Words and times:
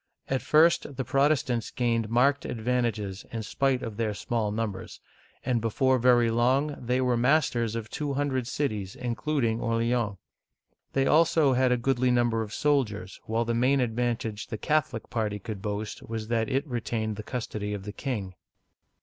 At 0.27 0.41
first 0.41 0.95
the 0.95 1.03
Protestants 1.05 1.69
gained 1.69 2.09
marked 2.09 2.43
advantages 2.43 3.23
in 3.31 3.43
spite 3.43 3.83
of 3.83 3.97
their 3.97 4.15
small 4.15 4.51
numbers, 4.51 4.99
and 5.45 5.61
before 5.61 5.99
very 5.99 6.31
long 6.31 6.75
they 6.83 7.01
were 7.01 7.15
masters 7.15 7.75
of 7.75 7.87
two 7.87 8.13
hundred 8.15 8.47
cities, 8.47 8.95
includ 8.99 9.43
ing 9.45 9.61
Orleans. 9.61 10.15
They 10.93 11.05
also 11.05 11.53
had 11.53 11.71
a 11.71 11.77
goodly 11.77 12.09
number 12.09 12.41
of 12.41 12.51
soldiers, 12.51 13.19
while 13.25 13.45
the 13.45 13.53
main 13.53 13.79
advantage 13.79 14.47
the 14.47 14.57
Catholic 14.57 15.07
party 15.11 15.37
could 15.37 15.61
boast 15.61 16.01
was 16.01 16.29
that 16.29 16.49
it 16.49 16.65
retained 16.65 17.15
the 17.15 17.21
custody 17.21 17.71
of 17.75 17.83
the 17.83 17.93
king. 17.93 18.33